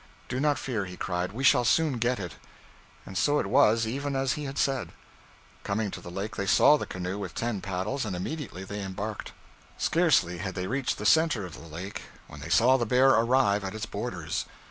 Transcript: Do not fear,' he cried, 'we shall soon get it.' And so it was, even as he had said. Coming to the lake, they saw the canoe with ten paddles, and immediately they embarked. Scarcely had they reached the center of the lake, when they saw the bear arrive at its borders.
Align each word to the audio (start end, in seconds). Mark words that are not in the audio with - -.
Do 0.29 0.39
not 0.39 0.57
fear,' 0.57 0.85
he 0.85 0.97
cried, 0.97 1.31
'we 1.31 1.43
shall 1.43 1.63
soon 1.63 1.99
get 1.99 2.19
it.' 2.19 2.37
And 3.05 3.15
so 3.15 3.37
it 3.37 3.45
was, 3.45 3.85
even 3.85 4.15
as 4.15 4.33
he 4.33 4.45
had 4.45 4.57
said. 4.57 4.93
Coming 5.63 5.91
to 5.91 6.01
the 6.01 6.09
lake, 6.09 6.37
they 6.37 6.47
saw 6.47 6.75
the 6.75 6.87
canoe 6.87 7.19
with 7.19 7.35
ten 7.35 7.61
paddles, 7.61 8.03
and 8.03 8.15
immediately 8.15 8.63
they 8.63 8.81
embarked. 8.81 9.31
Scarcely 9.77 10.39
had 10.39 10.55
they 10.55 10.65
reached 10.65 10.97
the 10.97 11.05
center 11.05 11.45
of 11.45 11.53
the 11.53 11.67
lake, 11.67 12.01
when 12.27 12.39
they 12.39 12.49
saw 12.49 12.77
the 12.77 12.85
bear 12.87 13.09
arrive 13.11 13.63
at 13.63 13.75
its 13.75 13.85
borders. 13.85 14.45